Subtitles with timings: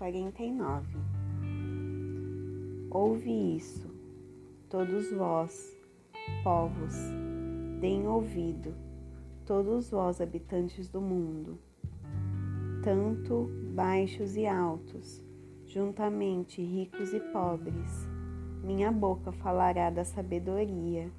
[0.00, 0.96] 49
[2.90, 3.86] Ouve isso,
[4.70, 5.76] todos vós,
[6.42, 6.94] povos,
[7.82, 8.74] deem ouvido,
[9.44, 11.58] todos vós, habitantes do mundo,
[12.82, 15.22] tanto baixos e altos,
[15.66, 18.08] juntamente ricos e pobres.
[18.64, 21.12] Minha boca falará da sabedoria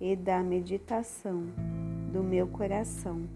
[0.00, 1.46] e da meditação
[2.12, 3.28] do meu coração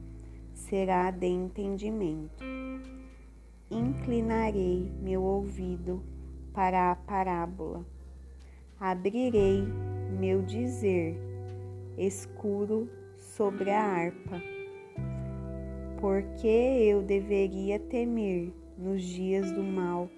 [0.52, 2.53] será de entendimento.
[3.70, 6.02] Inclinarei meu ouvido
[6.52, 7.82] para a parábola,
[8.78, 9.64] abrirei
[10.20, 11.16] meu dizer
[11.96, 14.42] escuro sobre a harpa.
[15.98, 20.10] Porque eu deveria temer nos dias do mal,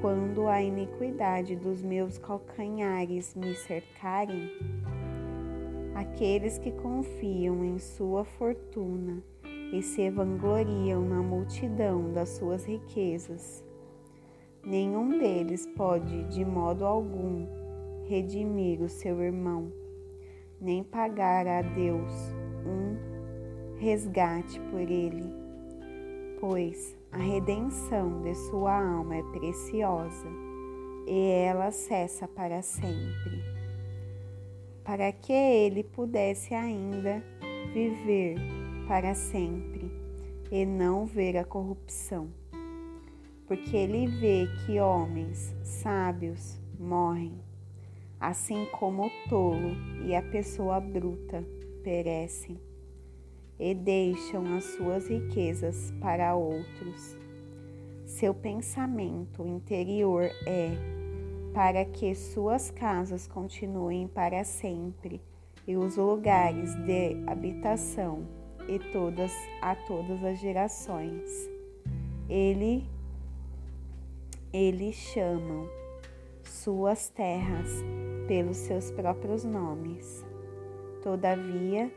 [0.00, 4.52] quando a iniquidade dos meus calcanhares me cercarem?
[5.92, 9.24] Aqueles que confiam em sua fortuna
[9.72, 13.64] e se vangloriam na multidão das suas riquezas.
[14.64, 17.46] Nenhum deles pode, de modo algum,
[18.06, 19.72] redimir o seu irmão,
[20.60, 22.12] nem pagar a Deus
[22.66, 25.24] um resgate por ele,
[26.40, 30.28] pois a redenção de sua alma é preciosa
[31.06, 33.58] e ela cessa para sempre
[34.88, 37.22] para que ele pudesse ainda
[37.74, 38.57] viver
[38.88, 39.92] para sempre
[40.50, 42.32] e não ver a corrupção.
[43.46, 47.38] Porque ele vê que homens sábios morrem,
[48.18, 51.44] assim como o tolo e a pessoa bruta
[51.84, 52.58] perecem
[53.60, 57.14] e deixam as suas riquezas para outros.
[58.06, 60.70] Seu pensamento interior é
[61.52, 65.20] para que suas casas continuem para sempre
[65.66, 68.37] e os lugares de habitação
[68.68, 71.50] e todas a todas as gerações.
[72.28, 72.84] Ele
[74.52, 75.68] eles chamam
[76.42, 77.68] suas terras
[78.26, 80.24] pelos seus próprios nomes.
[81.02, 81.92] Todavia,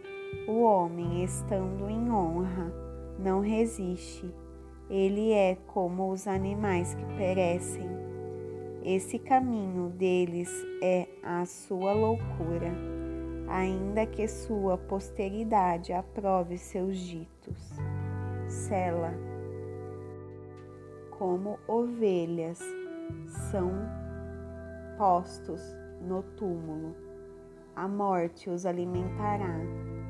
[0.48, 2.74] o homem, estando em honra,
[3.18, 4.34] não resiste.
[4.90, 8.02] Ele é como os animais que perecem
[8.84, 10.50] esse caminho deles
[10.82, 12.74] é a sua loucura,
[13.52, 17.74] ainda que sua posteridade aprove seus ditos.
[18.48, 19.14] Sela,
[21.18, 22.60] como ovelhas,
[23.52, 23.72] são
[24.98, 25.62] postos
[26.02, 26.96] no túmulo.
[27.76, 29.60] A morte os alimentará,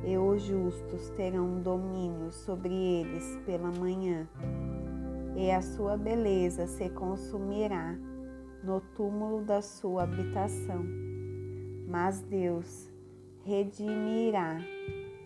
[0.03, 4.27] e os justos terão domínio sobre eles pela manhã,
[5.35, 7.95] e a sua beleza se consumirá
[8.63, 10.85] no túmulo da sua habitação.
[11.87, 12.90] Mas Deus
[13.45, 14.59] redimirá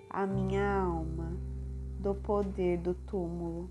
[0.09, 1.37] a minha alma
[1.99, 3.69] do poder do túmulo,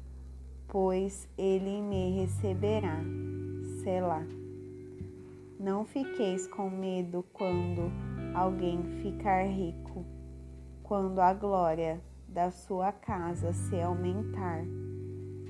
[0.69, 2.99] pois ele me receberá.
[3.83, 4.23] Selá.
[5.59, 7.91] Não fiqueis com medo quando
[8.35, 10.05] alguém ficar rico,
[10.83, 14.65] quando a glória da sua casa se aumentar,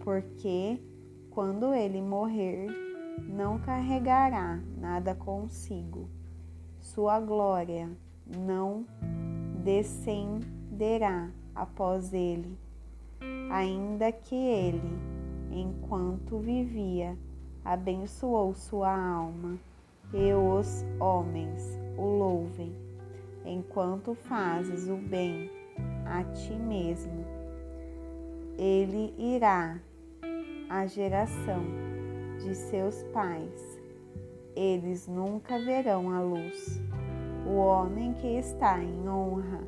[0.04, 0.78] porque
[1.30, 2.68] quando ele morrer,
[3.28, 6.08] não carregará nada consigo.
[6.78, 7.90] Sua glória
[8.26, 8.84] não
[9.62, 12.58] descenderá após ele,
[13.50, 14.98] ainda que ele,
[15.50, 17.16] enquanto vivia,
[17.64, 19.58] abençoou sua alma,
[20.12, 22.72] e os homens o louvem,
[23.44, 25.50] enquanto fazes o bem
[26.06, 27.24] a ti mesmo.
[28.56, 29.80] Ele irá
[30.68, 31.64] à geração
[32.38, 33.80] de seus pais.
[34.54, 36.80] Eles nunca verão a luz
[37.46, 39.60] o homem que está em honra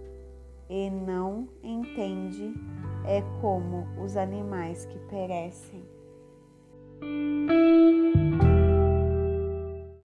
[0.69, 2.54] e não entende
[3.04, 5.84] é como os animais que perecem.